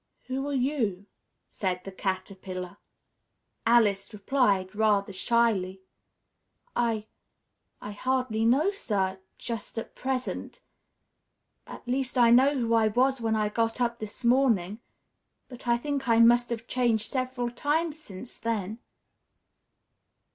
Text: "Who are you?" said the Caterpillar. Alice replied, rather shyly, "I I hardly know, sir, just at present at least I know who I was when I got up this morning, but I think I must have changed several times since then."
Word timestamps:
"Who 0.25 0.47
are 0.49 0.53
you?" 0.55 1.05
said 1.47 1.83
the 1.83 1.91
Caterpillar. 1.91 2.77
Alice 3.67 4.11
replied, 4.11 4.73
rather 4.75 5.13
shyly, 5.13 5.83
"I 6.75 7.05
I 7.83 7.91
hardly 7.91 8.43
know, 8.43 8.71
sir, 8.71 9.19
just 9.37 9.77
at 9.77 9.93
present 9.93 10.59
at 11.67 11.87
least 11.87 12.17
I 12.17 12.31
know 12.31 12.57
who 12.57 12.73
I 12.73 12.87
was 12.87 13.21
when 13.21 13.35
I 13.35 13.49
got 13.49 13.79
up 13.79 13.99
this 13.99 14.25
morning, 14.25 14.79
but 15.47 15.67
I 15.67 15.77
think 15.77 16.09
I 16.09 16.17
must 16.17 16.49
have 16.49 16.65
changed 16.65 17.11
several 17.11 17.51
times 17.51 17.99
since 17.99 18.39
then." 18.39 18.79